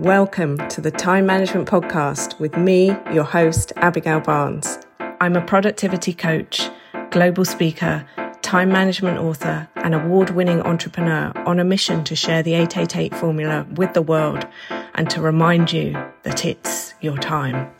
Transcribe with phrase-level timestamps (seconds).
[0.00, 4.78] Welcome to the Time Management Podcast with me, your host, Abigail Barnes.
[5.20, 6.70] I'm a productivity coach,
[7.10, 8.06] global speaker,
[8.40, 13.66] time management author, and award winning entrepreneur on a mission to share the 888 formula
[13.74, 14.46] with the world
[14.94, 15.92] and to remind you
[16.22, 17.70] that it's your time.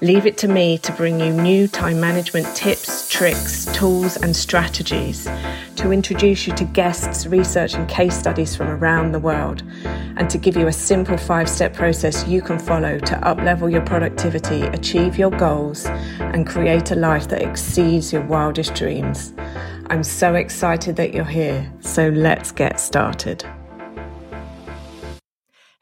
[0.00, 5.28] Leave it to me to bring you new time management tips, tricks, tools, and strategies,
[5.74, 9.64] to introduce you to guests, research, and case studies from around the world,
[10.16, 13.84] and to give you a simple five step process you can follow to uplevel your
[13.84, 15.86] productivity, achieve your goals,
[16.20, 19.34] and create a life that exceeds your wildest dreams.
[19.86, 23.44] I'm so excited that you're here, so let's get started.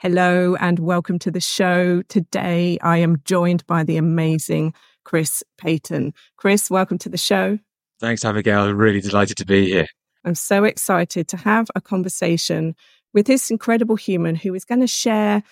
[0.09, 2.01] Hello and welcome to the show.
[2.03, 4.73] Today I am joined by the amazing
[5.05, 6.15] Chris Paton.
[6.37, 7.59] Chris, welcome to the show.
[7.99, 8.73] Thanks, Abigail.
[8.73, 9.89] Really delighted to be here.
[10.25, 12.77] I'm so excited to have a conversation
[13.15, 15.43] with this incredible human who is going to share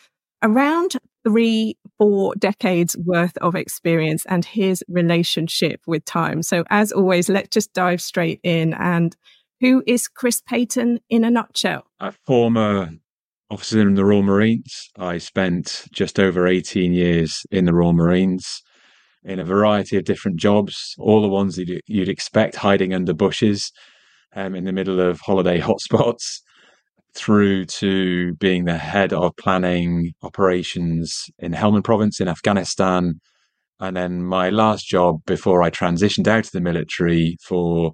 [0.41, 6.45] around three, four decades worth of experience and his relationship with time.
[6.45, 8.73] So, as always, let's just dive straight in.
[8.75, 9.17] And
[9.61, 11.89] who is Chris Paton in a nutshell?
[11.99, 12.91] A former
[13.51, 14.91] officer in the Royal Marines.
[14.99, 18.63] I spent just over 18 years in the Royal Marines
[19.25, 23.73] in a variety of different jobs, all the ones that you'd expect hiding under bushes
[24.35, 26.41] um, in the middle of holiday hotspots,
[27.15, 33.21] through to being the head of planning operations in Helmand province in Afghanistan.
[33.79, 37.93] And then my last job before I transitioned out of the military for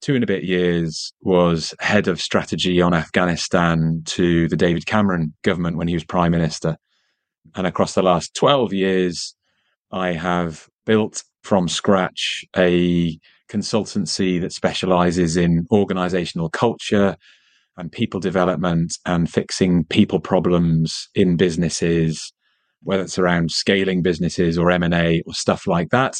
[0.00, 5.34] two and a bit years was head of strategy on Afghanistan to the David Cameron
[5.42, 6.76] government when he was prime minister.
[7.54, 9.34] And across the last 12 years,
[9.90, 17.16] I have built from scratch a consultancy that specializes in organizational culture
[17.76, 22.32] and people development and fixing people problems in businesses,
[22.82, 26.16] whether it's around scaling businesses or M&A or stuff like that.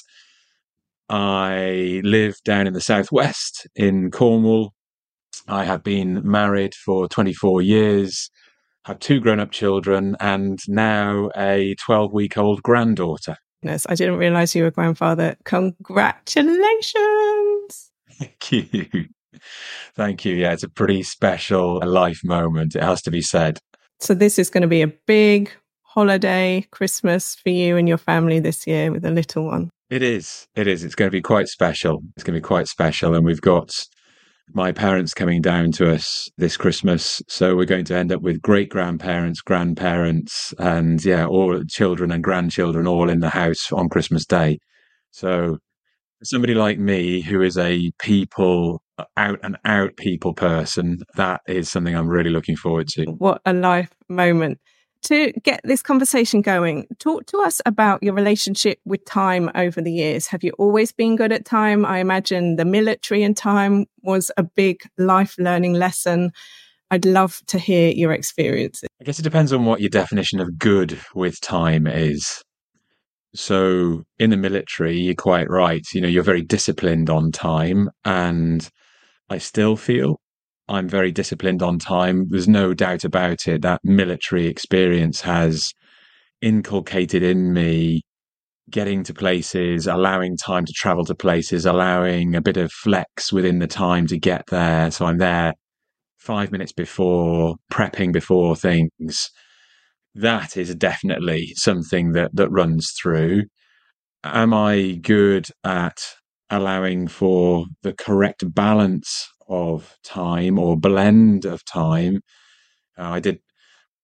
[1.08, 4.74] I live down in the southwest in Cornwall.
[5.46, 8.30] I have been married for 24 years,
[8.84, 13.36] have two grown up children, and now a 12 week old granddaughter.
[13.62, 15.36] Yes, I didn't realize you were a grandfather.
[15.44, 17.90] Congratulations.
[18.18, 19.06] Thank you.
[19.94, 20.34] Thank you.
[20.34, 22.76] Yeah, it's a pretty special life moment.
[22.76, 23.58] It has to be said.
[24.00, 25.50] So, this is going to be a big
[25.82, 29.70] holiday, Christmas for you and your family this year with a little one.
[29.90, 30.46] It is.
[30.54, 30.84] It is.
[30.84, 32.00] It's going to be quite special.
[32.16, 33.14] It's going to be quite special.
[33.14, 33.70] And we've got
[34.52, 37.22] my parents coming down to us this Christmas.
[37.28, 42.22] So we're going to end up with great grandparents, grandparents, and yeah, all children and
[42.22, 44.58] grandchildren all in the house on Christmas Day.
[45.10, 45.58] So
[46.22, 48.82] somebody like me who is a people
[49.16, 53.04] out and out people person, that is something I'm really looking forward to.
[53.04, 54.58] What a life moment
[55.02, 59.92] to get this conversation going, talk to us about your relationship with time over the
[59.92, 60.26] years.
[60.28, 61.84] Have you always been good at time?
[61.84, 66.32] I imagine the military and time was a big life learning lesson.
[66.90, 68.88] I'd love to hear your experiences.
[69.00, 72.42] I guess it depends on what your definition of good with time is.
[73.34, 75.86] So in the military, you're quite right.
[75.92, 77.90] You know, you're very disciplined on time.
[78.04, 78.68] And
[79.28, 80.18] I still feel
[80.68, 82.26] I'm very disciplined on time.
[82.28, 83.62] There's no doubt about it.
[83.62, 85.72] That military experience has
[86.42, 88.02] inculcated in me
[88.70, 93.60] getting to places, allowing time to travel to places, allowing a bit of flex within
[93.60, 94.90] the time to get there.
[94.90, 95.54] So I'm there
[96.18, 99.30] five minutes before, prepping before things.
[100.14, 103.44] That is definitely something that, that runs through.
[104.24, 106.02] Am I good at
[106.50, 112.20] allowing for the correct balance of time or blend of time.
[112.98, 113.40] Uh, I did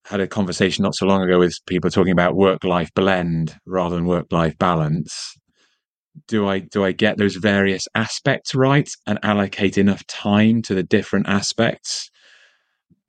[0.07, 3.97] had a conversation not so long ago with people talking about work life blend rather
[3.97, 5.35] than work life balance.
[6.29, 10.83] Do I do I get those various aspects right and allocate enough time to the
[10.83, 12.11] different aspects?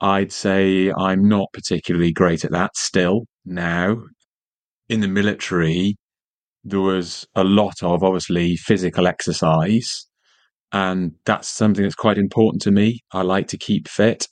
[0.02, 3.98] I'd say I'm not particularly great at that still now.
[4.90, 5.96] In the military,
[6.64, 10.08] there was a lot of obviously physical exercise
[10.72, 13.00] and that's something that's quite important to me.
[13.12, 14.28] I like to keep fit.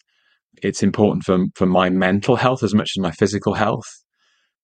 [0.61, 3.87] It's important for for my mental health as much as my physical health.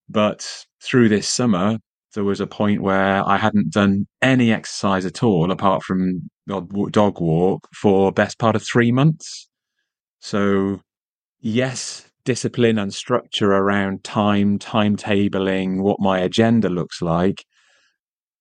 [0.09, 1.77] But through this summer,
[2.15, 7.21] there was a point where I hadn't done any exercise at all apart from dog
[7.21, 9.47] walk for best part of three months.
[10.19, 10.81] So,
[11.39, 17.45] yes, discipline and structure around time, timetabling, what my agenda looks like,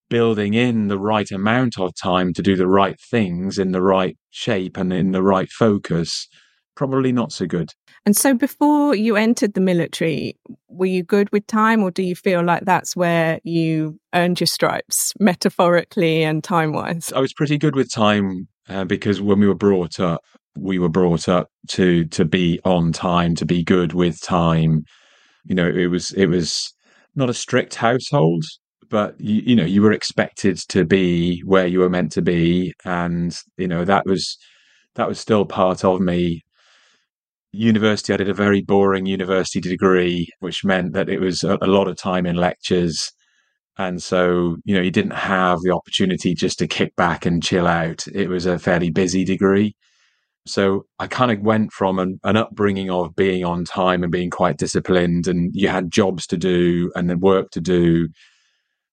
[0.08, 4.16] building in the right amount of time to do the right things in the right
[4.30, 6.28] shape and in the right focus,
[6.74, 7.72] probably not so good.
[8.06, 10.36] And so before you entered the military,
[10.68, 14.46] were you good with time or do you feel like that's where you earned your
[14.46, 17.12] stripes metaphorically and time wise?
[17.14, 20.22] I was pretty good with time uh, because when we were brought up,
[20.56, 24.84] we were brought up to to be on time, to be good with time.
[25.44, 26.72] You know, it was it was
[27.14, 28.44] not a strict household,
[28.90, 32.72] but you, you know, you were expected to be where you were meant to be,
[32.84, 34.36] and you know that was
[34.94, 36.42] that was still part of me
[37.52, 41.66] university, I did a very boring university degree, which meant that it was a, a,
[41.66, 43.10] lot of time in lectures.
[43.78, 47.66] And so, you know, you didn't have the opportunity just to kick back and chill
[47.66, 48.06] out.
[48.12, 49.76] It was a fairly busy degree.
[50.46, 54.30] So I kind of went from an, an upbringing of being on time and being
[54.30, 58.08] quite disciplined, and you had jobs to do and then work to do.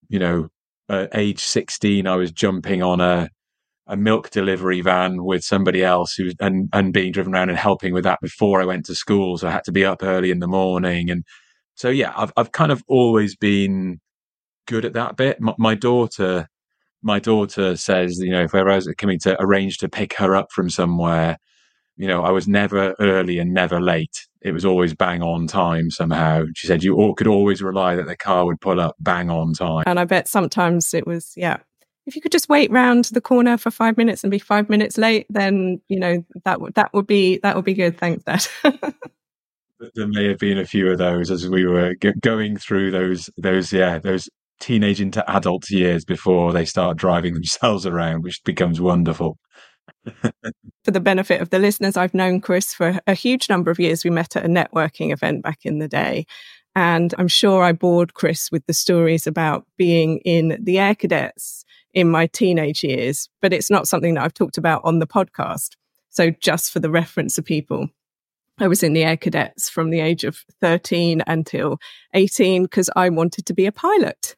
[0.10, 0.50] You know,
[0.90, 3.30] at age 16, I was jumping on a
[3.88, 7.94] a milk delivery van with somebody else who and and being driven around and helping
[7.94, 9.38] with that before I went to school.
[9.38, 11.24] So I had to be up early in the morning, and
[11.75, 14.00] so yeah, I've I've kind of always been
[14.68, 15.40] good at that bit.
[15.42, 16.48] My, my daughter,
[17.04, 20.51] my daughter says, you know, if I was coming to arrange to pick her up
[20.51, 21.38] from somewhere,
[21.97, 24.27] you know, I was never early and never late.
[24.42, 26.44] It was always bang on time somehow.
[26.56, 29.83] She said you could always rely that the car would pull up bang on time.
[29.88, 31.57] And I bet sometimes it was, yeah,
[32.06, 34.97] if you could just wait round the corner for five minutes and be five minutes
[34.97, 37.98] late, then you know that would that would be that would be good.
[37.98, 38.45] Thanks, Dad.
[39.95, 43.30] there may have been a few of those as we were g- going through those
[43.38, 48.80] those yeah those teenage into adult years before they start driving themselves around, which becomes
[48.80, 49.38] wonderful.
[50.84, 54.04] For the benefit of the listeners, I've known Chris for a huge number of years.
[54.04, 56.25] We met at a networking event back in the day.
[56.75, 61.63] And I'm sure I bored Chris with the stories about being in the Air Cadets
[61.94, 65.75] in my teenage years, but it's not something that I've talked about on the podcast.
[66.10, 67.90] So, just for the reference of people,
[68.60, 71.78] I was in the Air Cadets from the age of 13 until
[72.13, 74.36] 18 because I wanted to be a pilot.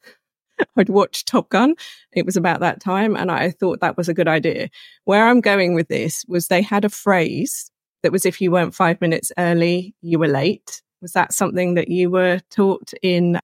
[0.76, 1.74] I'd watched Top Gun.
[2.12, 4.68] It was about that time, and I thought that was a good idea.
[5.04, 7.70] Where I'm going with this was they had a phrase
[8.02, 10.82] that was if you weren't five minutes early, you were late.
[11.00, 13.40] Was that something that you were taught in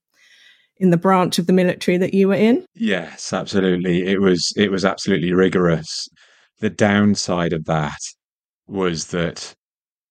[0.79, 2.67] in the branch of the military that you were in?
[2.75, 4.07] Yes, absolutely.
[4.07, 6.09] It was it was absolutely rigorous.
[6.61, 7.99] The downside of that
[8.67, 9.55] was that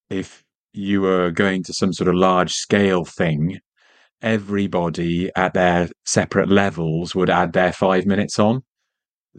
[0.09, 3.59] if you were going to some sort of large scale thing,
[4.23, 8.63] everybody at their separate levels would add their five minutes on.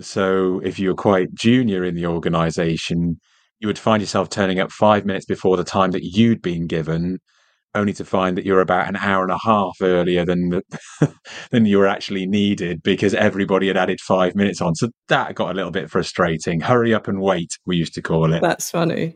[0.01, 3.19] So if you were quite junior in the organization,
[3.61, 7.19] you would find yourself turning up five minutes before the time that you'd been given
[7.75, 10.63] only to find that you're about an hour and a half earlier than the,
[11.51, 14.75] than you were actually needed because everybody had added five minutes on.
[14.75, 16.61] So that got a little bit frustrating.
[16.61, 18.43] Hurry up and wait, we used to call it.
[18.43, 19.15] That's funny.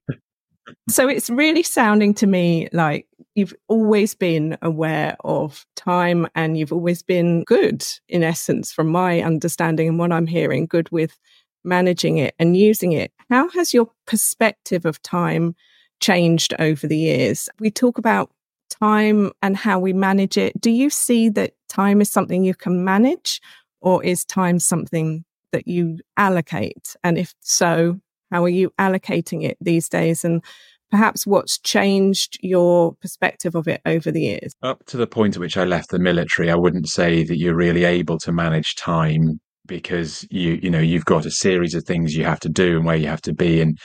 [0.88, 6.72] So it's really sounding to me like you've always been aware of time and you've
[6.72, 11.18] always been good, in essence, from my understanding and what I'm hearing, good with
[11.64, 13.12] managing it and using it.
[13.30, 15.54] How has your perspective of time?
[16.00, 17.48] changed over the years.
[17.58, 18.30] We talk about
[18.70, 22.84] time and how we manage it, do you see that time is something you can
[22.84, 23.40] manage
[23.80, 26.94] or is time something that you allocate?
[27.02, 27.98] And if so,
[28.30, 30.24] how are you allocating it these days?
[30.24, 30.42] And
[30.90, 34.54] perhaps what's changed your perspective of it over the years?
[34.62, 37.54] Up to the point at which I left the military, I wouldn't say that you're
[37.54, 42.16] really able to manage time because you you know you've got a series of things
[42.16, 43.78] you have to do and where you have to be and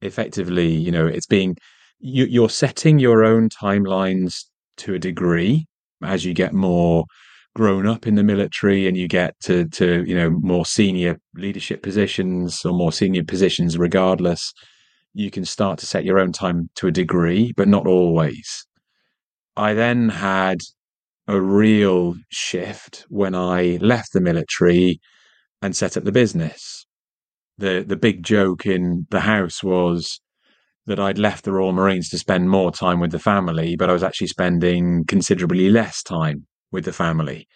[0.00, 1.56] effectively you know it's being
[1.98, 4.44] you, you're setting your own timelines
[4.76, 5.66] to a degree
[6.02, 7.04] as you get more
[7.56, 11.82] grown up in the military and you get to to you know more senior leadership
[11.82, 14.52] positions or more senior positions regardless
[15.14, 18.66] you can start to set your own time to a degree but not always.
[19.56, 20.58] I then had
[21.26, 25.00] a real shift when i left the military
[25.62, 26.84] and set up the business.
[27.56, 30.20] The the big joke in the house was
[30.84, 33.94] that I'd left the Royal Marines to spend more time with the family, but I
[33.94, 37.48] was actually spending considerably less time with the family.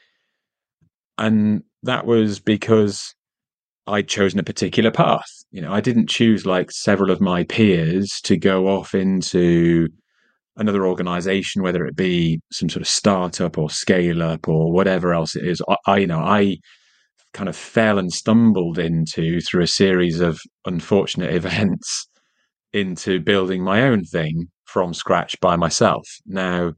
[1.18, 3.14] And that was because
[3.86, 5.28] I'd chosen a particular path.
[5.52, 9.88] You know, I didn't choose like several of my peers to go off into
[10.56, 15.36] another organization, whether it be some sort of startup or scale up or whatever else
[15.36, 15.60] it is.
[15.68, 16.56] I, I you know, I
[17.34, 22.08] kind of fell and stumbled into through a series of unfortunate events
[22.72, 26.08] into building my own thing from scratch by myself.
[26.26, 26.72] Now,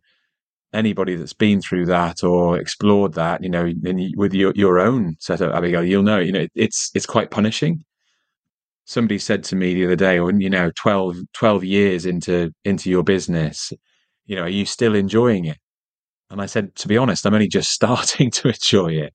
[0.72, 3.72] anybody that's been through that or explored that, you know,
[4.16, 7.84] with your, your own setup, Abigail, you'll know, you know, it's, it's quite punishing.
[8.84, 12.90] Somebody said to me the other day, when, you know, 12, 12 years into, into
[12.90, 13.72] your business,
[14.26, 15.58] you know, are you still enjoying it?
[16.30, 19.14] And I said, to be honest, I'm only just starting to enjoy it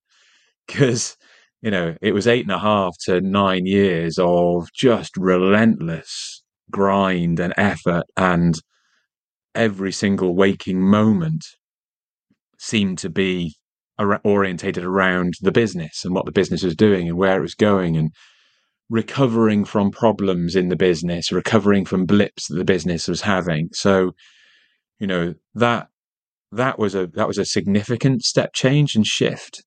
[0.66, 1.16] because,
[1.60, 7.40] you know, it was eight and a half to nine years of just relentless grind
[7.40, 8.04] and effort.
[8.16, 8.54] And
[9.54, 11.44] every single waking moment
[12.58, 13.54] seemed to be
[14.24, 17.96] orientated around the business and what the business was doing and where it was going
[17.96, 18.10] and
[18.90, 23.68] recovering from problems in the business, recovering from blips that the business was having.
[23.72, 24.12] So,
[24.98, 25.88] you know, that
[26.52, 29.62] that was a that was a significant step change and shift.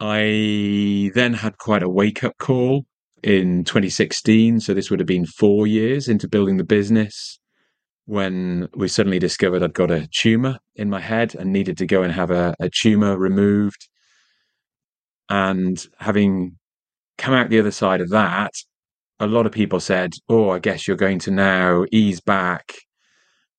[0.00, 2.86] I then had quite a wake up call
[3.22, 4.60] in 2016.
[4.60, 7.39] So this would have been four years into building the business
[8.10, 12.02] when we suddenly discovered I'd got a tumor in my head and needed to go
[12.02, 13.88] and have a, a tumor removed.
[15.28, 16.56] And having
[17.18, 18.52] come out the other side of that,
[19.20, 22.74] a lot of people said, "Oh, I guess you're going to now ease back,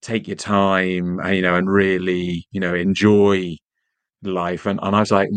[0.01, 3.57] take your time, and, you know, and really, you know, enjoy
[4.23, 5.29] life." And and I was like,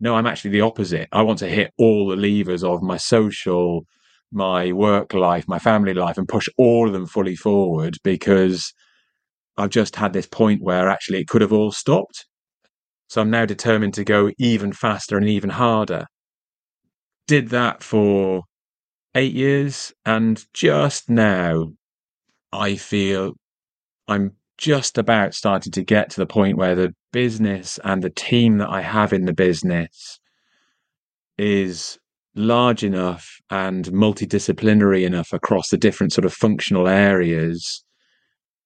[0.00, 1.08] "No, I'm actually the opposite.
[1.12, 3.86] I want to hit all the levers of my social,
[4.32, 8.72] my work life, my family life, and push all of them fully forward because
[9.56, 12.26] I've just had this point where actually it could have all stopped."
[13.08, 16.06] So I'm now determined to go even faster and even harder
[17.26, 18.42] did that for
[19.14, 19.92] eight years.
[20.04, 21.72] And just now,
[22.52, 23.34] I feel
[24.08, 28.58] I'm just about starting to get to the point where the business and the team
[28.58, 30.20] that I have in the business
[31.38, 31.98] is
[32.36, 37.84] large enough and multidisciplinary enough across the different sort of functional areas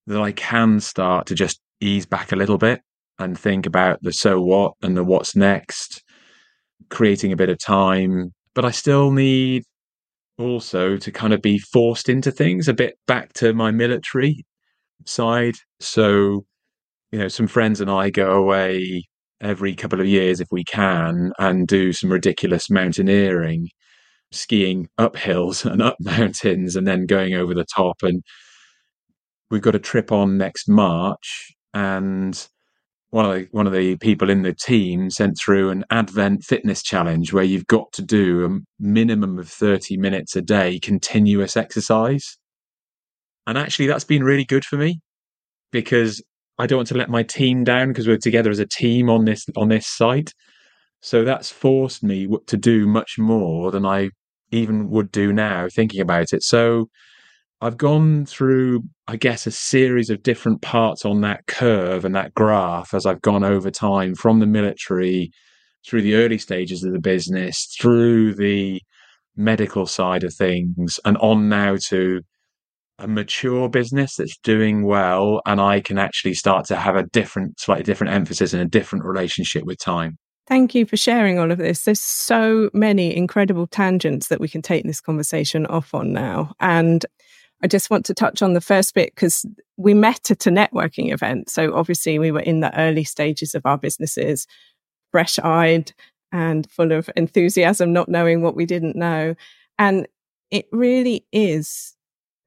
[0.07, 2.81] that I can start to just ease back a little bit
[3.19, 6.03] and think about the so what and the what's next,
[6.89, 9.65] creating a bit of time but I still need
[10.39, 14.45] also to kind of be forced into things a bit back to my military
[15.07, 15.55] side.
[15.81, 16.45] So,
[17.13, 19.05] you know, some friends and I go away
[19.41, 23.69] every couple of years if we can and do some ridiculous mountaineering,
[24.33, 28.03] skiing up hills and up mountains and then going over the top.
[28.03, 28.23] And
[29.51, 32.49] we've got a trip on next March and
[33.11, 36.83] one of the one of the people in the team sent through an Advent fitness
[36.83, 42.39] challenge where you've got to do a minimum of 30 minutes a day continuous exercise.
[43.47, 45.01] And actually that's been really good for me
[45.73, 46.23] because
[46.61, 49.25] I don't want to let my team down because we're together as a team on
[49.25, 50.33] this on this site.
[51.01, 54.11] So that's forced me to do much more than I
[54.53, 56.43] even would do now thinking about it.
[56.43, 56.91] So
[57.63, 62.35] I've gone through, I guess, a series of different parts on that curve and that
[62.35, 65.31] graph as I've gone over time from the military
[65.87, 68.83] through the early stages of the business, through the
[69.37, 72.21] medical side of things, and on now to
[73.01, 75.41] a mature business that's doing well.
[75.47, 79.05] And I can actually start to have a different, slightly different emphasis and a different
[79.05, 80.19] relationship with time.
[80.47, 81.85] Thank you for sharing all of this.
[81.85, 86.53] There's so many incredible tangents that we can take this conversation off on now.
[86.59, 87.07] And
[87.63, 91.13] I just want to touch on the first bit because we met at a networking
[91.13, 91.51] event.
[91.51, 94.47] So obviously, we were in the early stages of our businesses,
[95.13, 95.93] fresh eyed
[96.33, 99.35] and full of enthusiasm, not knowing what we didn't know.
[99.79, 100.09] And
[100.51, 101.95] it really is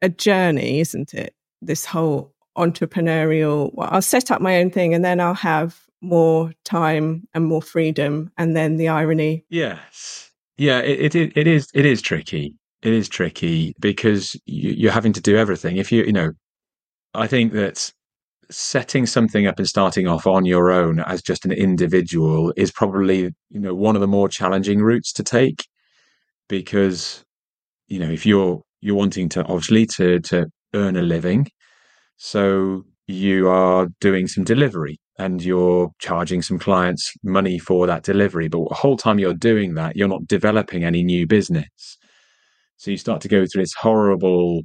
[0.04, 1.34] a journey, isn't it?
[1.62, 6.52] This whole entrepreneurial, well, I'll set up my own thing and then I'll have more
[6.66, 8.32] time and more freedom.
[8.38, 9.46] And then the irony.
[9.50, 10.30] Yes.
[10.58, 15.14] Yeah, it, it, it is it is tricky it is tricky because you, are having
[15.14, 15.78] to do everything.
[15.78, 16.34] If you, you know,
[17.14, 17.92] I think that
[18.52, 23.34] setting something up and starting off on your own as just an individual is probably,
[23.50, 25.66] you know, one of the more challenging routes to take
[26.50, 27.24] because,
[27.88, 31.48] you know, if you're you're wanting to obviously to to earn a living,
[32.18, 38.48] so you are doing some delivery and you're charging some clients money for that delivery,
[38.48, 41.98] but the whole time you're doing that, you're not developing any new business.
[42.78, 44.64] So you start to go through this horrible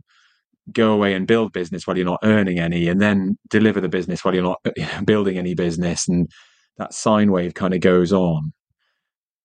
[0.72, 4.24] go away and build business while you're not earning any, and then deliver the business
[4.24, 6.08] while you're not uh, building any business.
[6.08, 6.28] And
[6.76, 8.52] that sine wave kind of goes on.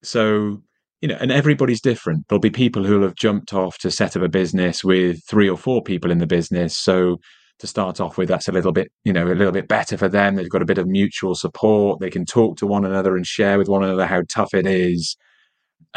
[0.03, 0.61] So,
[1.03, 2.25] you know, and everybody's different.
[2.29, 5.57] There'll be people who'll have jumped off to set up a business with three or
[5.57, 6.77] four people in the business.
[6.77, 7.17] So
[7.59, 10.07] to start off with, that's a little bit, you know, a little bit better for
[10.07, 10.35] them.
[10.35, 11.99] They've got a bit of mutual support.
[11.99, 15.17] They can talk to one another and share with one another how tough it is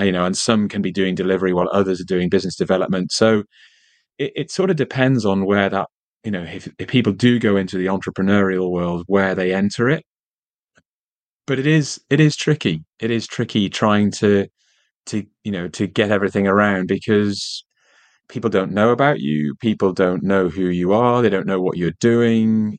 [0.00, 3.12] you know, and some can be doing delivery while others are doing business development.
[3.12, 3.44] So
[4.18, 5.88] it, it sort of depends on where that,
[6.24, 10.04] you know, if, if people do go into the entrepreneurial world, where they enter it.
[11.46, 12.84] But it is it is tricky.
[13.00, 14.48] It is tricky trying to
[15.06, 17.64] to you know to get everything around because
[18.28, 21.76] people don't know about you people don't know who you are they don't know what
[21.76, 22.76] you're doing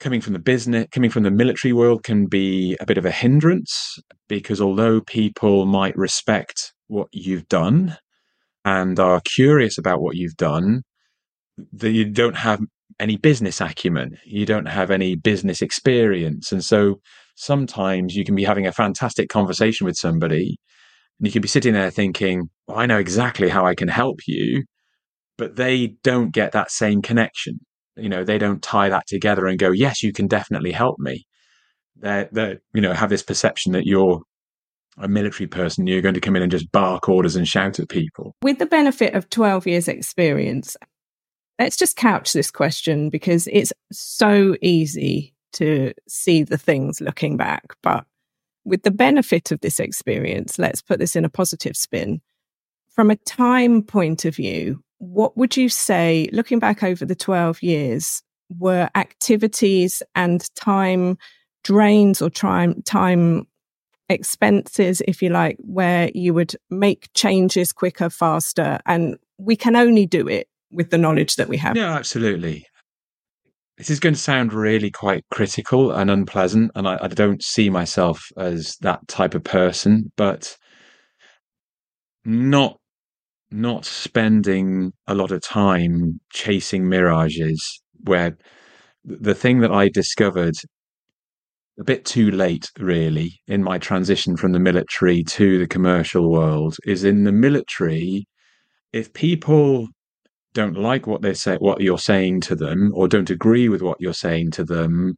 [0.00, 3.10] coming from the business, coming from the military world can be a bit of a
[3.10, 3.98] hindrance
[4.28, 7.96] because although people might respect what you've done
[8.64, 10.82] and are curious about what you've done,
[11.72, 12.60] that you don't have
[12.98, 16.50] any business acumen, you don't have any business experience.
[16.50, 17.00] And so
[17.36, 20.58] sometimes you can be having a fantastic conversation with somebody
[21.20, 24.20] and you can be sitting there thinking, well, I know exactly how I can help
[24.26, 24.64] you,
[25.36, 27.60] but they don't get that same connection.
[27.96, 31.26] You know they don't tie that together and go yes you can definitely help me.
[31.96, 34.22] They they you know have this perception that you're
[34.96, 37.90] a military person you're going to come in and just bark orders and shout at
[37.90, 38.34] people.
[38.42, 40.76] With the benefit of 12 years experience
[41.58, 47.74] let's just couch this question because it's so easy to see the things looking back
[47.82, 48.06] but
[48.70, 52.20] with the benefit of this experience let's put this in a positive spin
[52.88, 57.62] from a time point of view what would you say, looking back over the 12
[57.62, 58.22] years,
[58.58, 61.16] were activities and time
[61.64, 63.46] drains or time, time
[64.10, 68.78] expenses, if you like, where you would make changes quicker, faster?
[68.84, 71.76] And we can only do it with the knowledge that we have.
[71.76, 72.66] Yeah, absolutely.
[73.80, 77.70] This is going to sound really quite critical and unpleasant, and I, I don't see
[77.70, 80.54] myself as that type of person, but
[82.26, 82.76] not
[83.50, 88.36] not spending a lot of time chasing mirages where
[89.02, 90.56] the thing that I discovered
[91.78, 96.76] a bit too late, really, in my transition from the military to the commercial world
[96.84, 98.26] is in the military,
[98.92, 99.88] if people
[100.52, 104.00] don't like what they say, what you're saying to them, or don't agree with what
[104.00, 105.16] you're saying to them,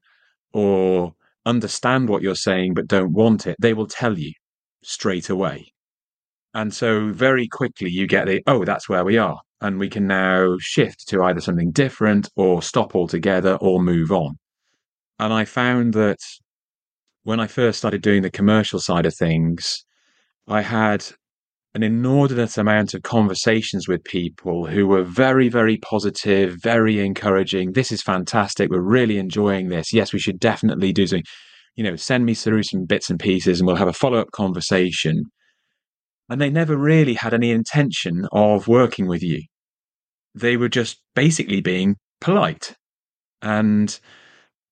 [0.53, 1.15] or
[1.47, 4.33] understand what you're saying but don't want it, they will tell you
[4.83, 5.73] straight away.
[6.55, 9.41] And so very quickly you get the, oh, that's where we are.
[9.61, 14.39] And we can now shift to either something different or stop altogether or move on.
[15.19, 16.19] And I found that
[17.23, 19.85] when I first started doing the commercial side of things,
[20.49, 21.07] I had
[21.75, 27.73] an inordinate amount of conversations with people who were very, very positive, very encouraging.
[27.73, 28.71] This is fantastic.
[28.71, 29.93] We're really enjoying this.
[29.93, 31.25] Yes, we should definitely do something.
[31.77, 34.31] You know, send me through some bits and pieces and we'll have a follow up
[34.33, 35.25] conversation
[36.33, 39.43] and they never really had any intention of working with you.
[40.35, 42.75] They were just basically being polite.
[43.43, 43.99] And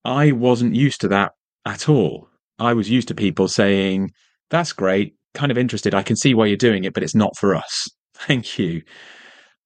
[0.04, 1.32] I wasn't used to that
[1.66, 2.28] at all.
[2.58, 4.12] I was used to people saying,
[4.48, 5.94] That's great, kind of interested.
[5.94, 7.88] I can see why you're doing it, but it's not for us.
[8.14, 8.82] Thank you.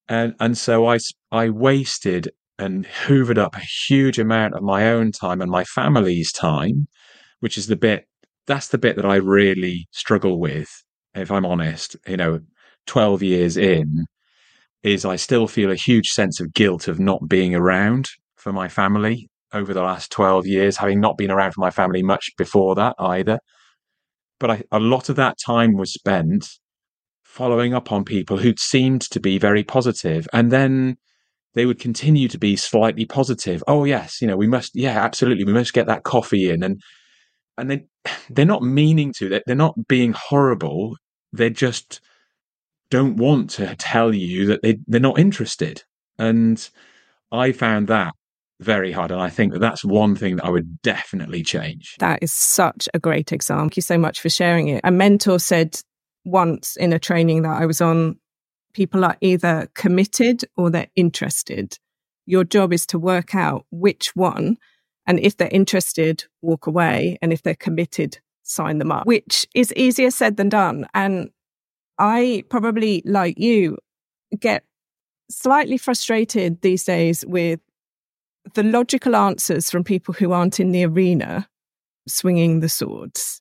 [0.09, 0.98] And, and so I,
[1.33, 6.31] I wasted and hoovered up a huge amount of my own time and my family's
[6.31, 6.87] time,
[7.40, 8.05] which is the bit,
[8.46, 10.68] that's the bit that I really struggle with
[11.14, 12.40] if I'm honest, you know,
[12.87, 14.07] 12 years in,
[14.83, 18.68] is I still feel a huge sense of guilt of not being around for my
[18.68, 22.74] family over the last 12 years, having not been around for my family much before
[22.74, 23.38] that either.
[24.44, 26.50] But I, a lot of that time was spent
[27.22, 30.98] following up on people who'd seemed to be very positive and then
[31.54, 33.64] they would continue to be slightly positive.
[33.66, 36.78] Oh yes, you know, we must yeah, absolutely, we must get that coffee in and
[37.57, 37.87] and they
[38.28, 40.94] they're not meaning to, they're not being horrible
[41.33, 42.02] they just
[42.90, 45.85] don't want to tell you that they, they're not interested.
[46.18, 46.68] And
[47.33, 48.12] I found that
[48.61, 49.11] very hard.
[49.11, 51.97] And I think that that's one thing that I would definitely change.
[51.99, 53.64] That is such a great example.
[53.64, 54.81] Thank you so much for sharing it.
[54.85, 55.81] A mentor said
[56.25, 58.19] once in a training that I was on,
[58.73, 61.79] people are either committed or they're interested.
[62.27, 64.57] Your job is to work out which one.
[65.07, 67.19] And if they're interested, walk away.
[67.21, 70.87] And if they're committed, sign them up, which is easier said than done.
[70.95, 71.31] And
[71.99, 73.79] I probably, like you,
[74.38, 74.64] get
[75.31, 77.61] slightly frustrated these days with
[78.54, 81.48] the logical answers from people who aren't in the arena
[82.07, 83.40] swinging the swords.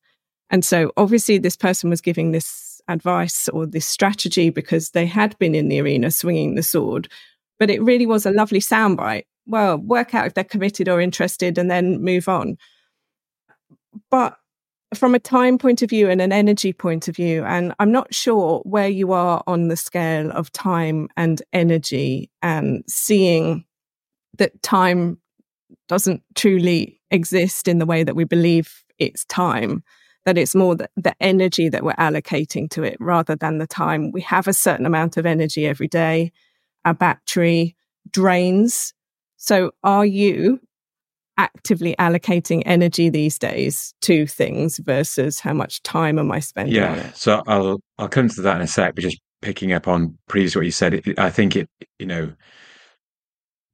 [0.50, 5.38] And so obviously, this person was giving this advice or this strategy because they had
[5.40, 7.10] been in the arena swinging the sword,
[7.60, 9.26] but it really was a lovely soundbite.
[9.46, 12.58] Well, work out if they're committed or interested and then move on.
[14.10, 14.38] But
[14.94, 18.14] from a time point of view and an energy point of view, and I'm not
[18.14, 23.66] sure where you are on the scale of time and energy and seeing
[24.38, 25.18] that time
[25.88, 29.84] doesn't truly exist in the way that we believe it's time,
[30.26, 34.12] that it's more the, the energy that we're allocating to it rather than the time.
[34.12, 36.32] We have a certain amount of energy every day.
[36.86, 37.76] Our battery
[38.12, 38.94] drains.
[39.38, 40.60] So are you
[41.38, 46.76] actively allocating energy these days to things versus how much time am I spending?
[46.76, 48.96] Yeah, so I'll I'll come to that in a sec.
[48.96, 51.70] But just picking up on previous what you said, it, I think it
[52.00, 52.34] you know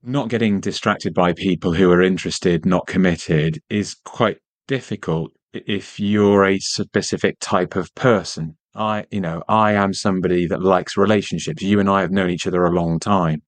[0.01, 6.45] not getting distracted by people who are interested, not committed is quite difficult if you're
[6.45, 8.55] a specific type of person.
[8.75, 11.61] I, you know, I am somebody that likes relationships.
[11.61, 13.41] You and I have known each other a long time.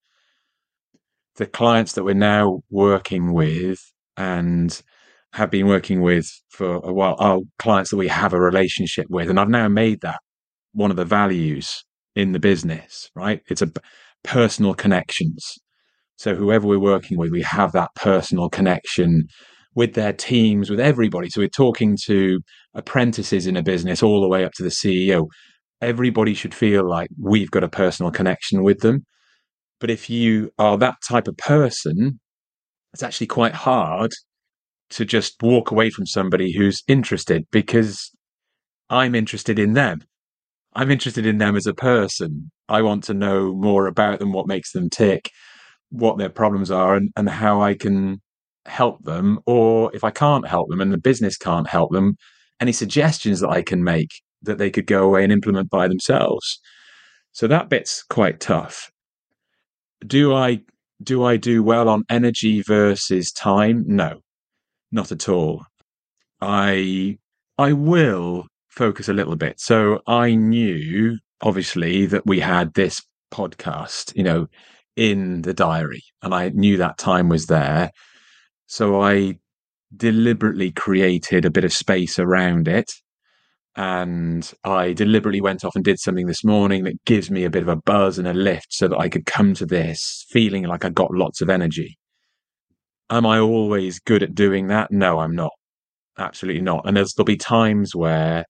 [1.35, 3.79] The clients that we're now working with
[4.17, 4.81] and
[5.33, 9.29] have been working with for a while are clients that we have a relationship with.
[9.29, 10.19] And I've now made that
[10.73, 11.85] one of the values
[12.15, 13.41] in the business, right?
[13.47, 13.71] It's a
[14.23, 15.59] personal connections.
[16.21, 19.25] So whoever we're working with, we have that personal connection
[19.73, 21.31] with their teams, with everybody.
[21.31, 22.41] So we're talking to
[22.75, 25.25] apprentices in a business all the way up to the CEO.
[25.81, 29.03] Everybody should feel like we've got a personal connection with them.
[29.79, 32.19] But if you are that type of person,
[32.93, 34.11] it's actually quite hard
[34.91, 38.11] to just walk away from somebody who's interested because
[38.91, 40.01] I'm interested in them.
[40.75, 42.51] I'm interested in them as a person.
[42.69, 45.31] I want to know more about them, what makes them tick,
[45.91, 48.21] what their problems are, and, and how I can
[48.65, 49.39] help them.
[49.45, 52.15] Or if I can't help them and the business can't help them,
[52.59, 56.59] any suggestions that I can make that they could go away and implement by themselves.
[57.31, 58.91] So that bit's quite tough.
[60.05, 60.61] Do I
[61.03, 63.83] do I do well on energy versus time?
[63.87, 64.19] No,
[64.91, 65.63] not at all.
[66.41, 67.17] I
[67.57, 69.59] I will focus a little bit.
[69.59, 73.01] So I knew obviously that we had this
[73.31, 74.47] podcast, you know,
[74.95, 77.91] in the diary and I knew that time was there.
[78.67, 79.39] So I
[79.95, 82.91] deliberately created a bit of space around it.
[83.75, 87.63] And I deliberately went off and did something this morning that gives me a bit
[87.63, 90.83] of a buzz and a lift so that I could come to this feeling like
[90.83, 91.97] I got lots of energy.
[93.09, 94.91] Am I always good at doing that?
[94.91, 95.51] No, I'm not.
[96.17, 96.85] Absolutely not.
[96.85, 98.45] And there'll be times where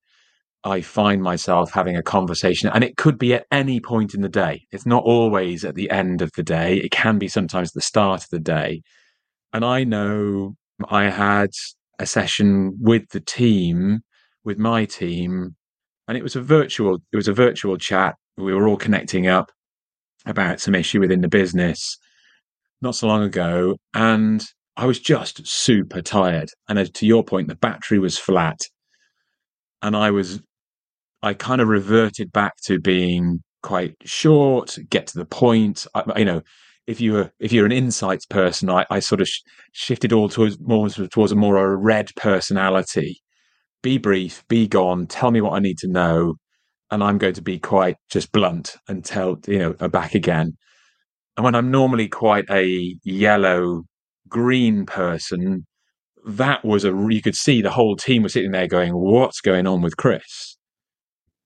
[0.63, 4.29] I find myself having a conversation, and it could be at any point in the
[4.29, 4.67] day.
[4.71, 6.77] It's not always at the end of the day.
[6.77, 8.81] It can be sometimes the start of the day.
[9.53, 10.55] And I know
[10.89, 11.49] I had
[11.99, 14.01] a session with the team,
[14.43, 15.55] with my team,
[16.07, 18.15] and it was a virtual, it was a virtual chat.
[18.37, 19.51] We were all connecting up
[20.25, 21.97] about some issue within the business
[22.81, 23.77] not so long ago.
[23.93, 24.43] And
[24.77, 26.49] I was just super tired.
[26.67, 28.59] And to your point, the battery was flat.
[29.81, 30.41] And I was
[31.23, 35.85] I kind of reverted back to being quite short, get to the point.
[35.93, 36.41] I, you know,
[36.87, 40.59] if you're if you're an insights person, I, I sort of sh- shifted all towards
[40.59, 43.21] more towards a more a red personality.
[43.83, 45.07] Be brief, be gone.
[45.07, 46.35] Tell me what I need to know,
[46.91, 50.57] and I'm going to be quite just blunt and tell you know uh, back again.
[51.37, 53.83] And when I'm normally quite a yellow
[54.27, 55.65] green person,
[56.25, 59.67] that was a you could see the whole team was sitting there going, "What's going
[59.67, 60.50] on with Chris?"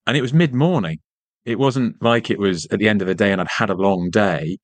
[0.07, 0.99] And it was mid morning.
[1.45, 3.75] It wasn't like it was at the end of the day and I'd had a
[3.75, 4.57] long day.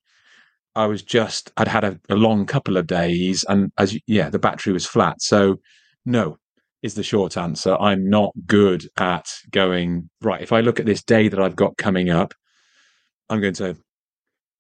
[0.76, 4.40] I was just, I'd had a, a long couple of days and as, yeah, the
[4.40, 5.22] battery was flat.
[5.22, 5.58] So
[6.06, 6.38] no
[6.82, 7.76] is the short answer.
[7.76, 11.78] I'm not good at going, right, if I look at this day that I've got
[11.78, 12.34] coming up,
[13.30, 13.78] I'm going to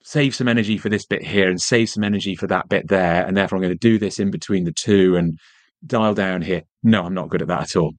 [0.03, 3.25] save some energy for this bit here and save some energy for that bit there.
[3.25, 5.37] And therefore I'm going to do this in between the two and
[5.85, 6.63] dial down here.
[6.83, 7.93] No, I'm not good at that at all.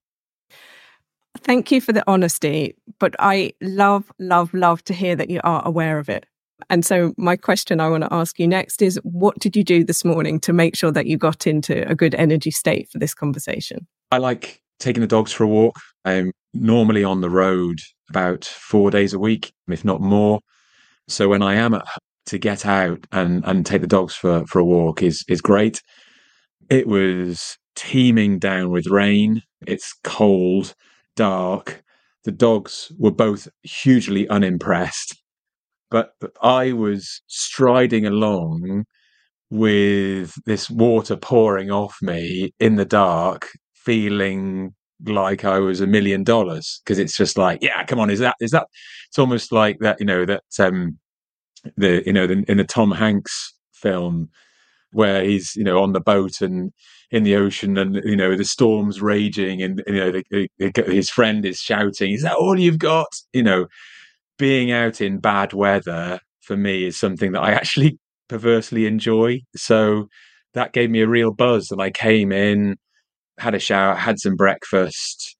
[1.38, 5.66] Thank you for the honesty, but I love, love, love to hear that you are
[5.66, 6.26] aware of it.
[6.70, 9.84] And so, my question I want to ask you next is what did you do
[9.84, 13.14] this morning to make sure that you got into a good energy state for this
[13.14, 13.86] conversation?
[14.10, 15.76] I like taking the dogs for a walk.
[16.04, 20.40] I'm normally on the road about four days a week, if not more.
[21.08, 21.86] So, when I am at,
[22.26, 25.82] to get out and, and take the dogs for, for a walk is, is great.
[26.70, 29.42] It was teeming down with rain.
[29.66, 30.74] It's cold
[31.16, 31.82] dark.
[32.24, 35.16] The dogs were both hugely unimpressed,
[35.90, 38.84] but I was striding along
[39.50, 46.24] with this water pouring off me in the dark, feeling like I was a million
[46.24, 48.68] dollars because it's just like, yeah, come on, is that is that?
[49.08, 50.98] It's almost like that, you know, that um,
[51.76, 54.30] the you know the, in the Tom Hanks film
[54.92, 56.72] where he's you know on the boat and
[57.12, 61.10] in the ocean and you know the storm's raging and you know the, the, his
[61.10, 63.08] friend is shouting is that all you've got?
[63.32, 63.66] You know
[64.38, 67.98] being out in bad weather for me is something that i actually
[68.28, 69.38] perversely enjoy.
[69.54, 70.08] So
[70.54, 72.76] that gave me a real buzz and i came in
[73.38, 75.36] had a shower had some breakfast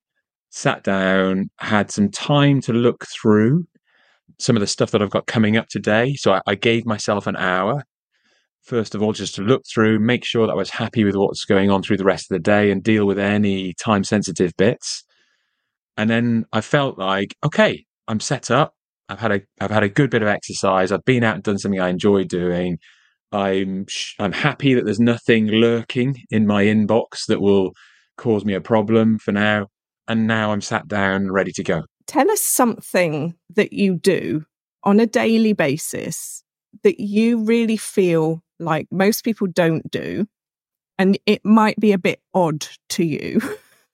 [0.51, 3.65] sat down had some time to look through
[4.39, 6.13] some of the stuff that i've got coming up today.
[6.15, 7.83] So I, I gave myself an hour
[8.63, 11.45] first of all, just to look through, make sure that I was happy with what's
[11.45, 15.03] going on through the rest of the day and deal with any time sensitive bits.
[15.97, 18.73] And then I felt like, okay, I'm set up.
[19.09, 20.91] I've had a I've had a good bit of exercise.
[20.91, 22.77] I've been out and done something I enjoy doing.
[23.31, 23.85] I'm
[24.19, 27.71] I'm happy that there's nothing lurking in my inbox that will
[28.17, 29.67] cause me a problem for now.
[30.07, 31.83] And now I'm sat down, ready to go.
[32.07, 34.45] Tell us something that you do
[34.83, 36.43] on a daily basis
[36.83, 40.27] that you really feel like most people don't do.
[40.99, 43.41] And it might be a bit odd to you,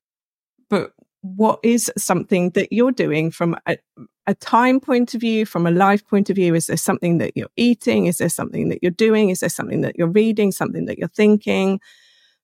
[0.70, 3.78] but what is something that you're doing from a,
[4.26, 6.56] a, time point of view, from a life point of view?
[6.56, 8.06] Is there something that you're eating?
[8.06, 9.30] Is there something that you're doing?
[9.30, 10.52] Is there something that you're reading?
[10.52, 11.80] Something that you're thinking?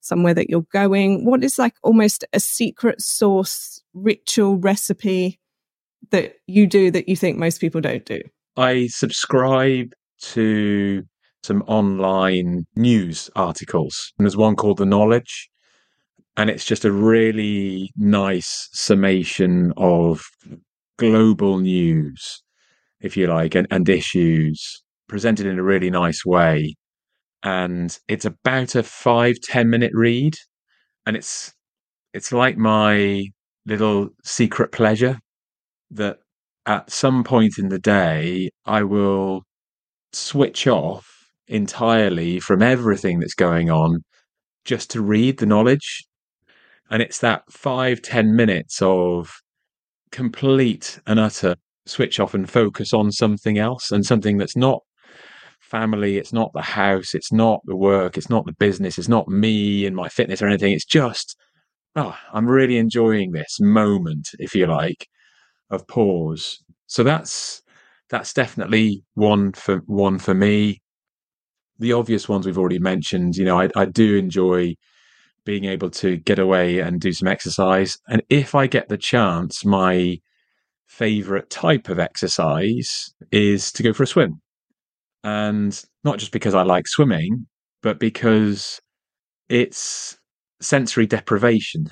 [0.02, 1.26] Somewhere that you're going?
[1.26, 5.40] What is like almost a secret source ritual recipe
[6.12, 8.22] that you do that you think most people don't do?
[8.58, 11.04] I subscribe to
[11.46, 14.14] some online news articles.
[14.18, 15.50] And there's one called The Knowledge
[16.38, 20.22] and it's just a really nice summation of
[20.98, 22.44] global news,
[23.00, 26.76] if you like, and, and issues presented in a really nice way.
[27.44, 30.36] And it's about a five ten minute read.
[31.06, 31.54] And it's
[32.14, 33.28] it's like my
[33.66, 35.20] little secret pleasure
[35.92, 36.18] that
[36.66, 39.44] at some point in the day I will
[40.12, 41.15] switch off
[41.48, 44.04] entirely from everything that's going on
[44.64, 46.06] just to read the knowledge
[46.90, 49.32] and it's that five, ten minutes of
[50.12, 51.56] complete and utter
[51.86, 54.82] switch off and focus on something else and something that's not
[55.60, 59.28] family, it's not the house, it's not the work, it's not the business, it's not
[59.28, 60.74] me and my fitness or anything.
[60.74, 61.36] It's just,
[61.96, 65.08] oh, I'm really enjoying this moment, if you like,
[65.70, 66.64] of pause.
[66.88, 67.62] So that's
[68.10, 70.82] that's definitely one for one for me.
[71.80, 73.36] The obvious ones we've already mentioned.
[73.36, 74.76] You know, I, I do enjoy
[75.46, 77.98] being able to get away and do some exercise.
[78.08, 80.18] And if I get the chance, my
[80.88, 84.42] favorite type of exercise is to go for a swim.
[85.24, 87.48] And not just because I like swimming,
[87.82, 88.80] but because
[89.50, 90.18] it's
[90.62, 91.88] sensory deprivation.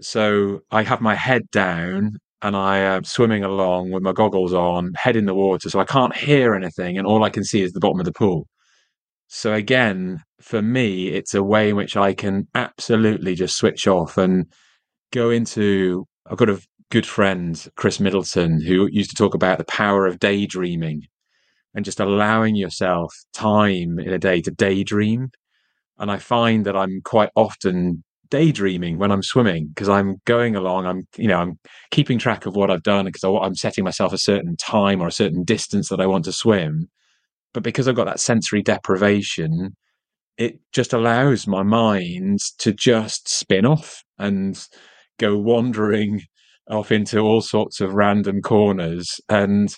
[0.00, 4.92] So I have my head down and I am swimming along with my goggles on,
[4.94, 5.70] head in the water.
[5.70, 6.98] So I can't hear anything.
[6.98, 8.46] And all I can see is the bottom of the pool.
[9.28, 14.18] So again, for me, it's a way in which I can absolutely just switch off
[14.18, 14.46] and
[15.12, 16.06] go into.
[16.26, 16.60] I've got a
[16.90, 21.02] good friend, Chris Middleton, who used to talk about the power of daydreaming
[21.74, 25.30] and just allowing yourself time in a day to daydream.
[25.98, 30.86] And I find that I'm quite often daydreaming when I'm swimming because I'm going along.
[30.86, 31.58] I'm, you know, I'm
[31.90, 35.12] keeping track of what I've done because I'm setting myself a certain time or a
[35.12, 36.88] certain distance that I want to swim.
[37.54, 39.74] But because I've got that sensory deprivation,
[40.36, 44.62] it just allows my mind to just spin off and
[45.18, 46.20] go wandering
[46.68, 49.20] off into all sorts of random corners.
[49.28, 49.74] And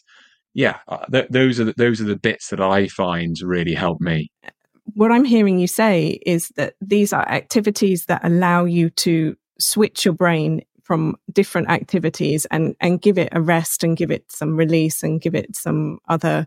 [0.55, 4.01] yeah, uh, th- those are the, those are the bits that I find really help
[4.01, 4.31] me.
[4.95, 10.05] What I'm hearing you say is that these are activities that allow you to switch
[10.05, 14.57] your brain from different activities and and give it a rest and give it some
[14.57, 16.47] release and give it some other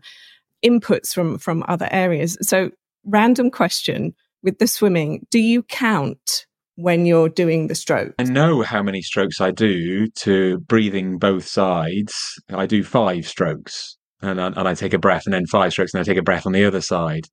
[0.64, 2.36] inputs from from other areas.
[2.42, 2.70] So,
[3.04, 6.46] random question with the swimming: Do you count
[6.76, 8.14] when you're doing the stroke?
[8.18, 12.14] I know how many strokes I do to breathing both sides.
[12.50, 16.00] I do five strokes, and and I take a breath, and then five strokes, and
[16.00, 17.26] I take a breath on the other side.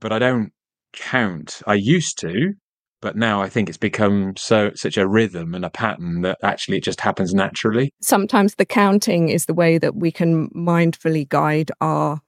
[0.00, 0.52] But I don't
[0.92, 1.62] count.
[1.66, 2.52] I used to,
[3.00, 6.78] but now I think it's become so such a rhythm and a pattern that actually
[6.78, 7.92] it just happens naturally.
[8.00, 12.20] Sometimes the counting is the way that we can mindfully guide our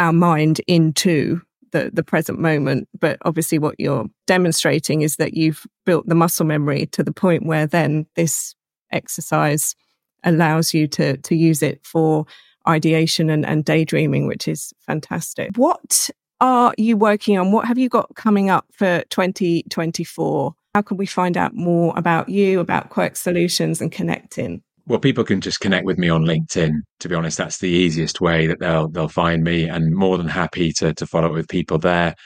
[0.00, 1.40] our mind into
[1.72, 2.88] the, the present moment.
[2.98, 7.46] But obviously, what you're demonstrating is that you've built the muscle memory to the point
[7.46, 8.54] where then this
[8.90, 9.76] exercise
[10.24, 12.26] allows you to, to use it for
[12.66, 15.50] ideation and, and daydreaming, which is fantastic.
[15.56, 16.10] What
[16.40, 17.52] are you working on?
[17.52, 20.54] What have you got coming up for 2024?
[20.74, 24.62] How can we find out more about you, about Quirk Solutions and connecting?
[24.90, 26.72] Well, people can just connect with me on LinkedIn.
[26.98, 30.26] To be honest, that's the easiest way that they'll they'll find me, and more than
[30.26, 32.16] happy to to follow up with people there.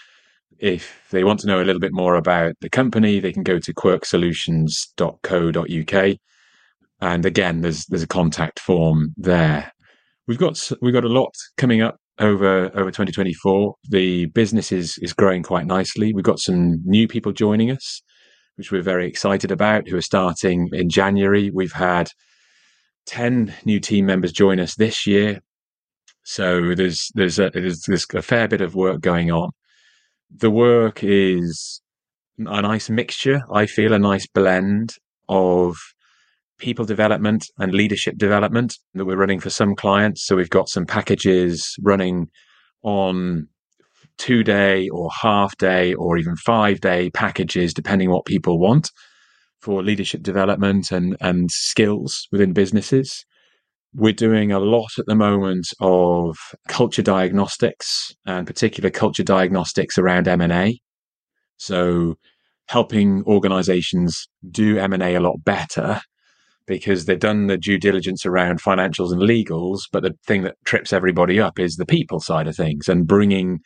[0.59, 3.59] If they want to know a little bit more about the company, they can go
[3.59, 6.16] to quirksolutions.co.uk,
[7.03, 9.70] and again, there's there's a contact form there.
[10.27, 13.74] We've got we've got a lot coming up over over 2024.
[13.90, 16.14] The business is is growing quite nicely.
[16.14, 18.00] We've got some new people joining us,
[18.57, 21.50] which we're very excited about, who are starting in January.
[21.50, 22.09] We've had
[23.06, 25.40] 10 new team members join us this year.
[26.24, 29.50] So there's there's a, there's, there's a fair bit of work going on.
[30.34, 31.82] The work is
[32.38, 33.42] a nice mixture.
[33.52, 34.94] I feel a nice blend
[35.28, 35.76] of
[36.58, 40.24] people development and leadership development that we're running for some clients.
[40.24, 42.28] So we've got some packages running
[42.82, 43.48] on
[44.16, 48.90] two day or half day or even five day packages, depending what people want
[49.64, 53.24] for leadership development and, and skills within businesses.
[53.94, 56.37] We're doing a lot at the moment of
[56.68, 60.81] culture diagnostics and particular culture diagnostics around M&A.
[61.57, 62.16] So
[62.68, 66.00] helping organizations do M&A a lot better
[66.66, 70.92] because they've done the due diligence around financials and legals, but the thing that trips
[70.92, 73.61] everybody up is the people side of things and bringing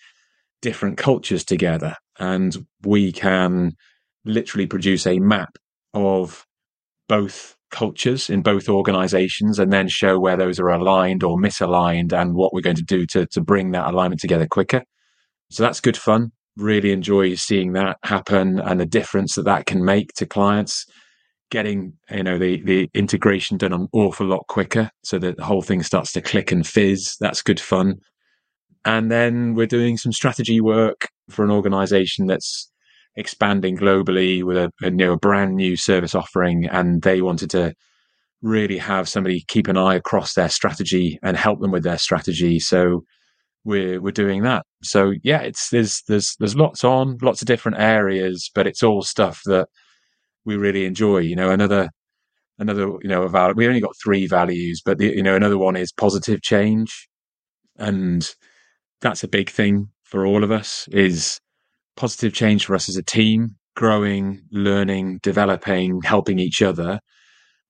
[0.63, 1.95] different cultures together.
[2.21, 3.73] And we can
[4.25, 5.57] literally produce a map
[5.95, 6.47] of
[7.09, 12.35] both cultures in both organizations and then show where those are aligned or misaligned and
[12.35, 14.83] what we're going to do to, to bring that alignment together quicker.
[15.51, 16.33] So that's good fun.
[16.57, 20.87] Really enjoy seeing that happen and the difference that that can make to clients.
[21.51, 25.63] Getting you know the the integration done an awful lot quicker, so that the whole
[25.63, 27.17] thing starts to click and fizz.
[27.21, 27.95] That's good fun.
[28.85, 32.71] And then we're doing some strategy work for an organization that's
[33.19, 36.67] expanding globally with a, a, you know, a brand new service offering.
[36.71, 37.75] And they wanted to
[38.41, 42.61] really have somebody keep an eye across their strategy and help them with their strategy.
[42.61, 43.03] So
[43.65, 44.63] we're, we're doing that.
[44.83, 49.03] So yeah, it's, there's, there's, there's lots on, lots of different areas, but it's all
[49.03, 49.69] stuff that
[50.45, 51.19] we really enjoy.
[51.19, 51.91] You know, another,
[52.59, 53.27] another, you know,
[53.57, 57.09] we only got three values, but the, you know, another one is positive change.
[57.77, 58.29] And
[59.01, 61.41] that's a big thing for all of us is
[61.99, 67.01] positive change for us as a team, growing, learning, developing, helping each other,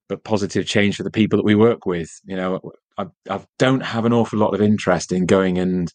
[0.06, 2.10] but positive change for the people that we work with.
[2.24, 2.60] You know,
[2.98, 5.90] I, I don't have an awful lot of interest in going and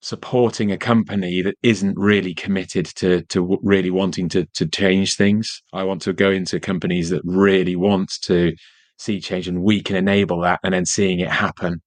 [0.00, 5.62] supporting a company that isn't really committed to to really wanting to to change things.
[5.72, 8.54] I want to go into companies that really want to
[8.98, 11.80] see change and we can enable that and then seeing it happen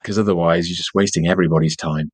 [0.00, 2.10] because otherwise you're just wasting everybody's time.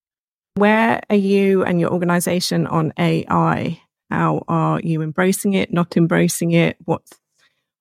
[0.57, 3.81] Where are you and your organization on AI?
[4.11, 6.77] How are you embracing it, not embracing it?
[6.85, 7.13] What's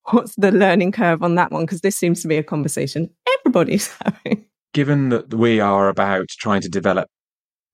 [0.09, 1.63] what's the learning curve on that one?
[1.63, 4.45] Because this seems to be a conversation everybody's having.
[4.73, 7.07] Given that we are about trying to develop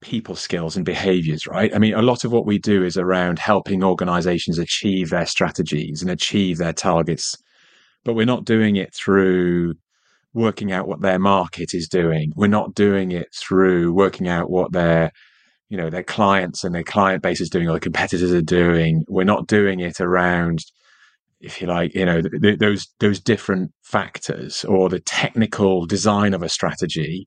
[0.02, 1.74] people skills and behaviors, right?
[1.74, 6.02] I mean, a lot of what we do is around helping organizations achieve their strategies
[6.02, 7.36] and achieve their targets.
[8.04, 9.74] But we're not doing it through
[10.32, 12.32] working out what their market is doing.
[12.36, 15.12] We're not doing it through working out what their,
[15.68, 19.04] you know, their clients and their client base is doing or the competitors are doing.
[19.08, 20.60] We're not doing it around,
[21.40, 26.42] if you like, you know, th- those those different factors or the technical design of
[26.42, 27.26] a strategy.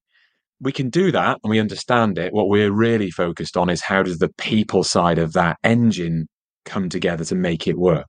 [0.61, 2.31] We can do that and we understand it.
[2.31, 6.27] What we're really focused on is how does the people side of that engine
[6.63, 8.05] come together to make it work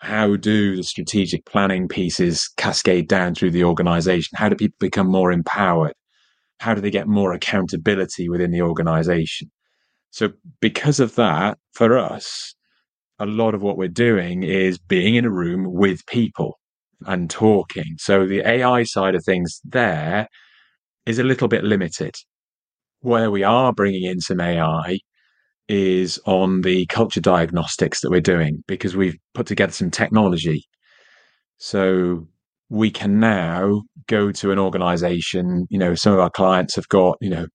[0.00, 4.30] how do the strategic planning pieces cascade down through the organization?
[4.34, 5.92] How do people become more empowered?
[6.58, 9.50] How do they get more accountability within the organization?
[10.10, 12.54] So, because of that, for us,
[13.18, 16.58] a lot of what we're doing is being in a room with people
[17.06, 17.96] and talking.
[17.98, 20.28] So, the AI side of things there
[21.06, 22.14] is a little bit limited.
[23.00, 24.98] Where we are bringing in some AI
[25.70, 30.64] is on the culture diagnostics that we're doing because we've put together some technology.
[31.58, 32.26] So
[32.68, 37.18] we can now go to an organization, you know, some of our clients have got,
[37.20, 37.46] you know,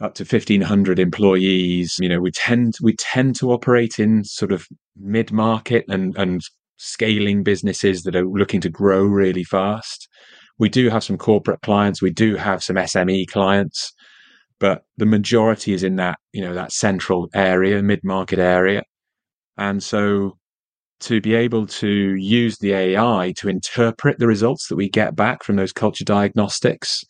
[0.00, 1.96] up to 1500 employees.
[2.00, 6.40] You know we tend we tend to operate in sort of mid market and and
[6.78, 10.08] scaling businesses that are looking to grow really fast.
[10.58, 12.02] We do have some corporate clients.
[12.02, 13.92] We do have some sme clients
[14.62, 18.84] but the majority is in that you know that central area mid market area.
[19.58, 20.38] And so
[21.00, 25.42] to be able to use the ai to interpret the results that we get back
[25.42, 27.02] from those culture diagnostics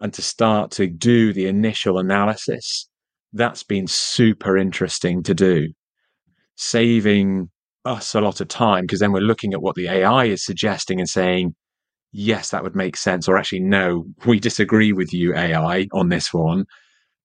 [0.00, 2.88] and to start to do the initial analysis
[3.34, 5.68] that's been super interesting to do.
[6.54, 7.50] Saving
[7.84, 10.98] us a lot of time because then we're looking at what the ai is suggesting
[10.98, 11.54] and saying
[12.10, 16.32] yes that would make sense or actually no we disagree with you ai on this
[16.32, 16.64] one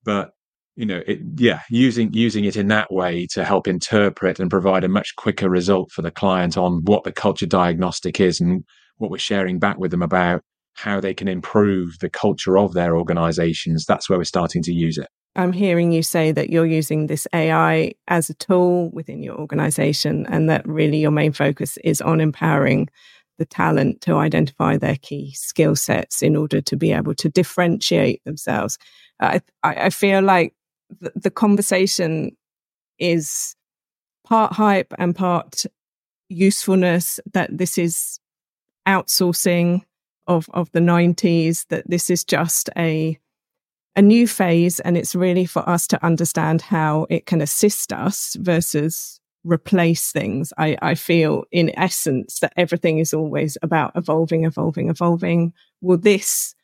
[0.03, 0.31] but
[0.75, 4.83] you know it, yeah using using it in that way to help interpret and provide
[4.83, 8.63] a much quicker result for the client on what the culture diagnostic is and
[8.97, 10.41] what we're sharing back with them about
[10.73, 14.97] how they can improve the culture of their organizations that's where we're starting to use
[14.97, 15.07] it.
[15.35, 20.25] I'm hearing you say that you're using this ai as a tool within your organization
[20.27, 22.89] and that really your main focus is on empowering
[23.37, 28.23] the talent to identify their key skill sets in order to be able to differentiate
[28.23, 28.77] themselves
[29.21, 30.53] I, I feel like
[30.99, 32.35] the, the conversation
[32.99, 33.55] is
[34.25, 35.65] part hype and part
[36.29, 38.19] usefulness that this is
[38.87, 39.83] outsourcing
[40.27, 43.17] of of the 90s that this is just a
[43.95, 48.37] a new phase and it's really for us to understand how it can assist us
[48.39, 50.53] versus replace things.
[50.57, 55.53] I, I feel in essence that everything is always about evolving, evolving, evolving.
[55.81, 56.55] Will this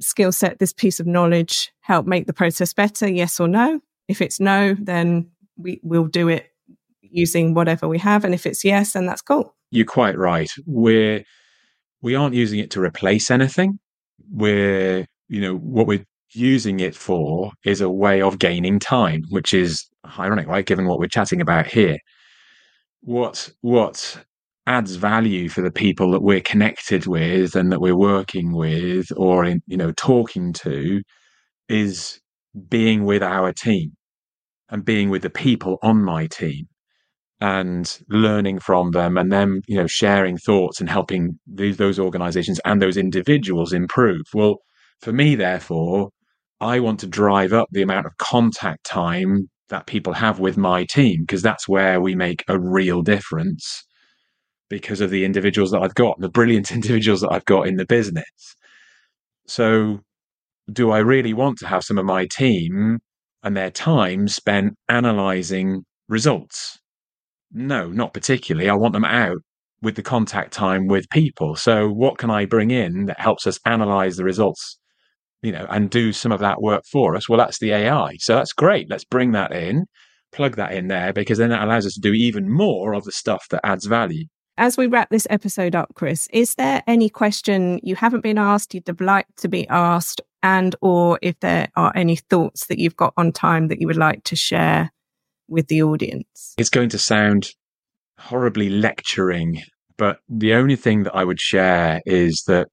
[0.00, 3.08] skill set, this piece of knowledge help make the process better?
[3.08, 3.80] Yes or no?
[4.08, 6.52] If it's no, then we will do it
[7.00, 8.24] using whatever we have.
[8.24, 9.54] And if it's yes, then that's cool.
[9.70, 10.50] You're quite right.
[10.66, 11.24] We're
[12.02, 13.78] we aren't using it to replace anything.
[14.30, 19.54] We're, you know, what we're using it for is a way of gaining time, which
[19.54, 19.86] is
[20.18, 20.66] ironic, right?
[20.66, 21.98] Given what we're chatting about here.
[23.00, 24.24] What what
[24.66, 29.44] adds value for the people that we're connected with and that we're working with or
[29.44, 31.02] in, you know talking to
[31.68, 32.20] is
[32.68, 33.92] being with our team
[34.70, 36.66] and being with the people on my team
[37.40, 42.60] and learning from them and then you know sharing thoughts and helping these, those organizations
[42.64, 44.22] and those individuals improve.
[44.34, 44.56] Well
[45.00, 46.10] for me therefore
[46.60, 50.84] i want to drive up the amount of contact time that people have with my
[50.84, 53.84] team because that's where we make a real difference
[54.68, 57.86] because of the individuals that i've got the brilliant individuals that i've got in the
[57.86, 58.56] business
[59.46, 60.00] so
[60.72, 62.98] do i really want to have some of my team
[63.42, 66.78] and their time spent analyzing results
[67.52, 68.68] no, not particularly.
[68.68, 69.38] I want them out
[69.82, 71.56] with the contact time with people.
[71.56, 74.78] So what can I bring in that helps us analyze the results,
[75.42, 77.28] you know, and do some of that work for us?
[77.28, 78.16] Well, that's the AI.
[78.18, 78.90] So that's great.
[78.90, 79.86] Let's bring that in,
[80.32, 83.12] plug that in there, because then that allows us to do even more of the
[83.12, 84.26] stuff that adds value.
[84.58, 88.72] As we wrap this episode up, Chris, is there any question you haven't been asked
[88.72, 92.96] you'd have liked to be asked, and or if there are any thoughts that you've
[92.96, 94.90] got on time that you would like to share
[95.46, 96.54] with the audience?
[96.56, 97.50] It's going to sound
[98.18, 99.60] horribly lecturing,
[99.98, 102.68] but the only thing that I would share is that,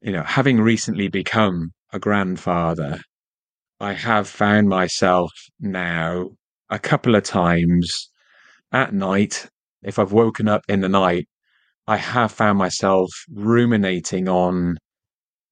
[0.00, 2.98] you know, having recently become a grandfather,
[3.78, 6.30] I have found myself now
[6.70, 8.10] a couple of times
[8.72, 9.50] at night,
[9.82, 11.26] if I've woken up in the night,
[11.86, 14.76] I have found myself ruminating on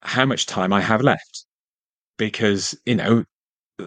[0.01, 1.45] how much time I have left.
[2.17, 3.23] Because, you know,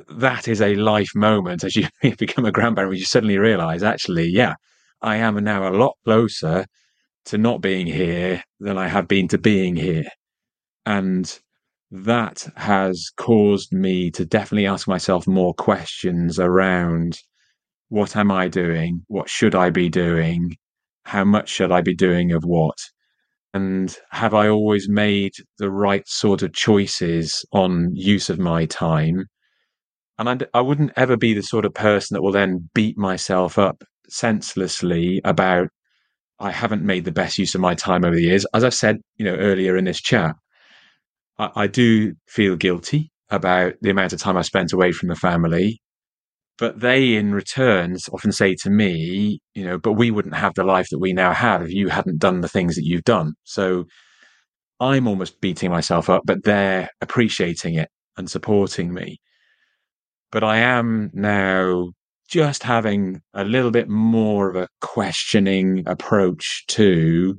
[0.09, 1.89] that is a life moment as you
[2.19, 4.55] become a grandparent, you suddenly realize, actually, yeah,
[5.01, 6.67] I am now a lot closer
[7.27, 10.05] to not being here than I have been to being here.
[10.87, 11.39] And
[11.91, 17.19] that has caused me to definitely ask myself more questions around
[17.93, 19.03] what am I doing?
[19.09, 20.57] What should I be doing?
[21.05, 22.79] How much should I be doing of what?
[23.53, 29.27] And have I always made the right sort of choices on use of my time?
[30.19, 32.97] And I'd, I would not ever be the sort of person that will then beat
[32.97, 35.69] myself up senselessly about
[36.39, 38.47] I haven't made the best use of my time over the years.
[38.55, 40.35] As I've said, you know, earlier in this chat,
[41.37, 45.15] I, I do feel guilty about the amount of time I spent away from the
[45.15, 45.83] family.
[46.63, 50.63] But they, in returns, often say to me, you know, but we wouldn't have the
[50.63, 53.35] life that we now have if you hadn't done the things that you've done.
[53.43, 53.87] So
[54.79, 59.19] I'm almost beating myself up, but they're appreciating it and supporting me.
[60.31, 61.95] But I am now
[62.29, 67.37] just having a little bit more of a questioning approach to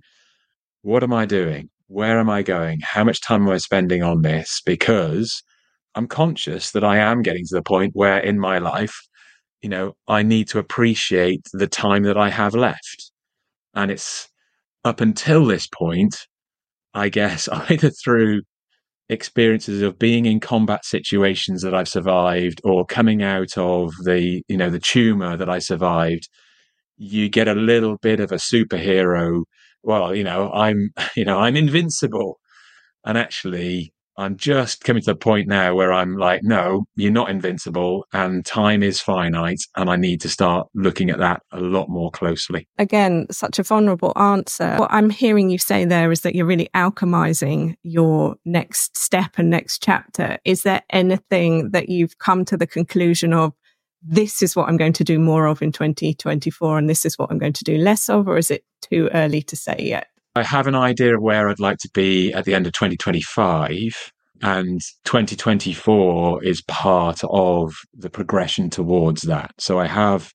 [0.81, 1.69] what am I doing?
[1.87, 2.81] Where am I going?
[2.83, 4.61] How much time am I spending on this?
[4.65, 5.41] Because
[5.95, 8.93] I'm conscious that I am getting to the point where in my life,
[9.63, 13.11] you know, I need to appreciate the time that I have left.
[13.73, 14.29] And it's
[14.85, 16.27] up until this point,
[16.93, 18.41] I guess, either through
[19.09, 24.57] experiences of being in combat situations that I've survived or coming out of the, you
[24.57, 26.27] know, the tumor that I survived,
[26.97, 29.43] you get a little bit of a superhero.
[29.81, 32.39] Well, you know, I'm, you know, I'm invincible.
[33.05, 37.29] And actually, I'm just coming to the point now where I'm like, no, you're not
[37.29, 39.61] invincible and time is finite.
[39.75, 42.67] And I need to start looking at that a lot more closely.
[42.77, 44.75] Again, such a vulnerable answer.
[44.77, 49.49] What I'm hearing you say there is that you're really alchemizing your next step and
[49.49, 50.37] next chapter.
[50.45, 53.53] Is there anything that you've come to the conclusion of?
[54.05, 57.31] This is what I'm going to do more of in 2024, and this is what
[57.31, 60.07] I'm going to do less of, or is it too early to say yet?
[60.35, 64.11] I have an idea of where I'd like to be at the end of 2025.
[64.41, 69.51] And 2024 is part of the progression towards that.
[69.59, 70.31] So I have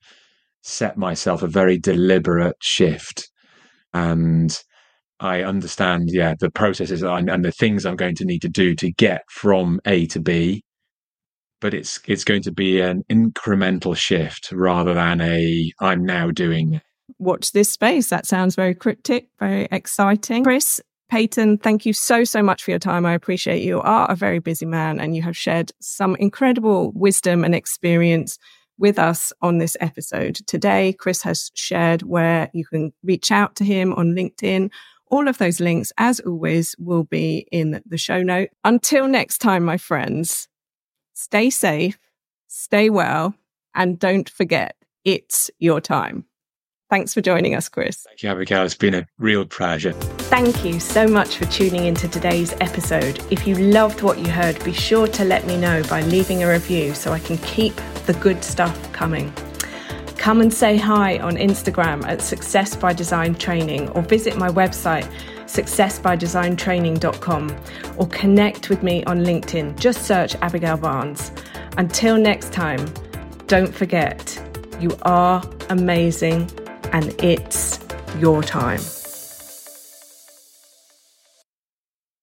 [0.63, 3.29] set myself a very deliberate shift.
[3.93, 4.57] And
[5.21, 8.93] I understand, yeah, the processes and, the things I'm going to need to do to
[8.93, 10.63] get from A to B.
[11.61, 16.81] But it's it's going to be an incremental shift rather than a I'm now doing
[17.19, 18.11] watch this space.
[18.11, 20.45] That sounds very cryptic, very exciting.
[20.45, 23.07] Chris, Paton, thank you so, so much for your time.
[23.07, 23.77] I appreciate you.
[23.77, 28.39] you are a very busy man and you have shared some incredible wisdom and experience
[28.79, 30.37] with us on this episode.
[30.47, 34.71] Today, Chris has shared where you can reach out to him on LinkedIn.
[35.11, 38.51] All of those links, as always, will be in the show note.
[38.63, 40.49] Until next time, my friends,
[41.15, 41.99] stay safe,
[42.47, 43.35] stay well,
[43.75, 46.28] and don't forget, it's your time.
[46.91, 47.99] Thanks for joining us, Chris.
[47.99, 48.65] Thank you, Abigail.
[48.65, 49.93] It's been a real pleasure.
[49.93, 53.23] Thank you so much for tuning into today's episode.
[53.31, 56.49] If you loved what you heard, be sure to let me know by leaving a
[56.49, 57.75] review so I can keep
[58.07, 59.31] the good stuff coming.
[60.17, 65.07] Come and say hi on Instagram at Success by Design Training or visit my website
[65.45, 67.57] successbydesigntraining.com
[67.97, 69.79] or connect with me on LinkedIn.
[69.79, 71.33] Just search Abigail Barnes.
[71.77, 72.83] Until next time,
[73.47, 74.43] don't forget,
[74.81, 76.49] you are amazing
[76.93, 77.79] and it's
[78.19, 78.81] your time.